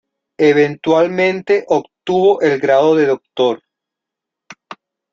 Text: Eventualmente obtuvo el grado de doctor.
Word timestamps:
Eventualmente 0.39 1.63
obtuvo 1.67 2.41
el 2.41 2.59
grado 2.59 2.95
de 2.95 3.05
doctor. 3.05 3.61